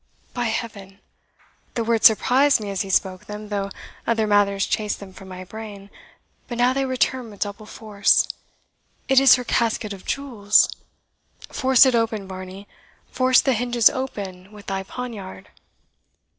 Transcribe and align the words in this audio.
By 0.33 0.45
Heaven! 0.45 0.97
the 1.75 1.83
words 1.83 2.07
surprised 2.07 2.59
me 2.59 2.71
as 2.71 2.81
he 2.81 2.89
spoke 2.89 3.25
them, 3.25 3.49
though 3.49 3.69
other 4.07 4.25
matters 4.25 4.65
chased 4.65 4.99
them 4.99 5.13
from 5.13 5.27
my 5.27 5.43
brain; 5.43 5.91
but 6.47 6.57
now 6.57 6.73
they 6.73 6.85
return 6.85 7.29
with 7.29 7.41
double 7.41 7.67
force. 7.67 8.27
It 9.07 9.19
is 9.19 9.35
her 9.35 9.43
casket 9.43 9.93
of 9.93 10.03
jewels! 10.03 10.67
Force 11.49 11.85
it 11.85 11.93
open, 11.93 12.27
Varney 12.27 12.67
force 13.11 13.41
the 13.41 13.53
hinges 13.53 13.91
open 13.91 14.51
with 14.51 14.65
thy 14.65 14.81
poniard!" 14.81 15.49